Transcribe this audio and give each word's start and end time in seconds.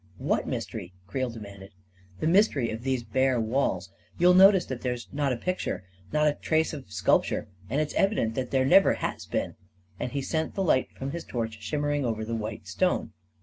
"What 0.31 0.47
mystery?" 0.47 0.93
Creel 1.05 1.29
demanded." 1.29 1.73
The 2.21 2.25
mystery 2.25 2.71
of 2.71 2.81
these 2.81 3.03
bare 3.03 3.39
walls. 3.39 3.91
You'll 4.17 4.33
notice 4.33 4.65
that 4.65 4.81
there's 4.81 5.07
not 5.13 5.31
a 5.31 5.37
picture— 5.37 5.83
not 6.11 6.25
a 6.25 6.33
trace 6.33 6.73
of 6.73 6.91
sculpture 6.91 7.47
*— 7.57 7.61
and 7.69 7.79
it's 7.79 7.93
evident 7.93 8.33
that 8.33 8.49
there 8.49 8.65
never 8.65 8.93
has 8.95 9.27
been," 9.27 9.57
and 9.99 10.11
he 10.11 10.23
sent 10.23 10.55
the 10.55 10.63
light 10.63 10.87
from 10.97 11.11
his 11.11 11.23
torch 11.23 11.61
shimmering 11.61 12.03
over 12.03 12.25
the 12.25 12.33
white 12.33 12.65
stone. 12.67 13.13